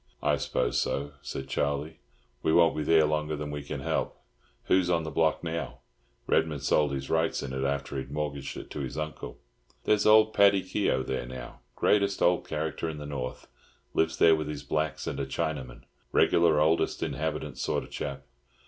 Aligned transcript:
"I 0.23 0.37
suppose 0.37 0.81
so," 0.81 1.11
said 1.21 1.47
Charlie. 1.47 1.99
"We 2.41 2.51
won't 2.51 2.75
be 2.75 2.81
there 2.81 3.05
longer 3.05 3.35
than 3.35 3.51
we 3.51 3.61
can 3.61 3.81
help. 3.81 4.19
Who's 4.63 4.89
on 4.89 5.03
the 5.03 5.11
block 5.11 5.43
now? 5.43 5.81
Redman 6.25 6.61
sold 6.61 6.91
his 6.91 7.11
rights 7.11 7.43
in 7.43 7.53
it 7.53 7.63
after 7.63 7.97
he'd 7.99 8.09
mortgaged 8.09 8.57
it 8.57 8.71
to 8.71 8.79
my 8.79 8.89
uncle." 9.03 9.37
"There's 9.83 10.07
old 10.07 10.33
Paddy 10.33 10.63
Keogh 10.63 11.03
there 11.03 11.27
now—greatest 11.27 12.19
old 12.23 12.47
character 12.49 12.89
in 12.89 12.97
the 12.97 13.05
North. 13.05 13.47
Lives 13.93 14.17
there 14.17 14.35
with 14.35 14.47
his 14.47 14.63
blacks 14.63 15.05
and 15.05 15.19
a 15.19 15.25
Chinaman. 15.27 15.83
Regular 16.11 16.59
oldest 16.59 17.03
inhabitant 17.03 17.59
sort 17.59 17.83
of 17.83 17.91
chap. 17.91 18.23